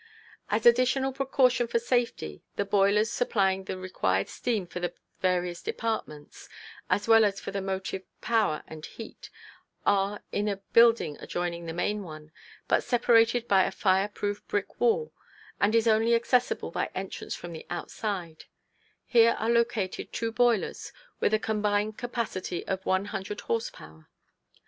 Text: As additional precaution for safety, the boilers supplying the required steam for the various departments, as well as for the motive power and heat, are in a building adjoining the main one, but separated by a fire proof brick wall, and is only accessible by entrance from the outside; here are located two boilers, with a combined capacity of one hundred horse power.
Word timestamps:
As 0.49 0.65
additional 0.65 1.13
precaution 1.13 1.67
for 1.67 1.77
safety, 1.77 2.41
the 2.55 2.65
boilers 2.65 3.11
supplying 3.11 3.65
the 3.65 3.77
required 3.77 4.29
steam 4.29 4.65
for 4.65 4.79
the 4.79 4.93
various 5.21 5.61
departments, 5.61 6.49
as 6.89 7.07
well 7.07 7.23
as 7.23 7.39
for 7.39 7.51
the 7.51 7.61
motive 7.61 8.01
power 8.19 8.63
and 8.65 8.83
heat, 8.83 9.29
are 9.85 10.23
in 10.31 10.47
a 10.47 10.57
building 10.73 11.17
adjoining 11.19 11.67
the 11.67 11.71
main 11.73 12.01
one, 12.01 12.31
but 12.67 12.83
separated 12.83 13.47
by 13.47 13.63
a 13.63 13.69
fire 13.69 14.07
proof 14.07 14.43
brick 14.47 14.79
wall, 14.79 15.13
and 15.59 15.75
is 15.75 15.85
only 15.85 16.15
accessible 16.15 16.71
by 16.71 16.89
entrance 16.95 17.35
from 17.35 17.53
the 17.53 17.67
outside; 17.69 18.45
here 19.05 19.35
are 19.37 19.51
located 19.51 20.11
two 20.11 20.31
boilers, 20.31 20.91
with 21.19 21.31
a 21.31 21.37
combined 21.37 21.99
capacity 21.99 22.65
of 22.65 22.83
one 22.87 23.05
hundred 23.05 23.41
horse 23.41 23.69
power. 23.69 24.07